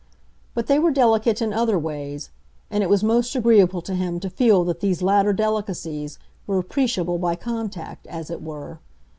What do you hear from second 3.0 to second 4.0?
most agreeable to